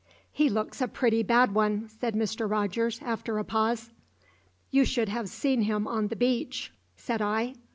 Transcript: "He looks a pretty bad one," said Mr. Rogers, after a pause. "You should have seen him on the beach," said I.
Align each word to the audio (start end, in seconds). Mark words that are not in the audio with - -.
"He 0.31 0.49
looks 0.49 0.81
a 0.81 0.87
pretty 0.87 1.21
bad 1.21 1.53
one," 1.53 1.87
said 1.87 2.15
Mr. 2.15 2.49
Rogers, 2.49 2.99
after 3.03 3.37
a 3.37 3.43
pause. 3.43 3.91
"You 4.71 4.83
should 4.83 5.09
have 5.09 5.29
seen 5.29 5.61
him 5.61 5.87
on 5.87 6.07
the 6.07 6.15
beach," 6.15 6.73
said 6.95 7.21
I. 7.21 7.53